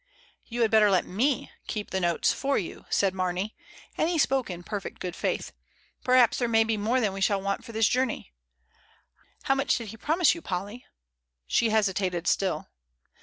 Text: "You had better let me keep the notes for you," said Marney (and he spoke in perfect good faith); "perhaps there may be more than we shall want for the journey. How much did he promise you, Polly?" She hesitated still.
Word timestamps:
"You 0.47 0.61
had 0.63 0.71
better 0.71 0.89
let 0.89 1.05
me 1.05 1.51
keep 1.67 1.91
the 1.91 1.99
notes 1.99 2.33
for 2.33 2.57
you," 2.57 2.85
said 2.89 3.13
Marney 3.13 3.55
(and 3.95 4.09
he 4.09 4.17
spoke 4.17 4.49
in 4.49 4.63
perfect 4.63 4.97
good 4.99 5.15
faith); 5.15 5.51
"perhaps 6.03 6.39
there 6.39 6.47
may 6.47 6.63
be 6.63 6.75
more 6.75 6.99
than 6.99 7.13
we 7.13 7.21
shall 7.21 7.39
want 7.39 7.63
for 7.63 7.71
the 7.71 7.81
journey. 7.81 8.33
How 9.43 9.53
much 9.53 9.77
did 9.77 9.89
he 9.89 9.97
promise 9.97 10.33
you, 10.33 10.41
Polly?" 10.41 10.87
She 11.45 11.69
hesitated 11.69 12.25
still. 12.27 12.65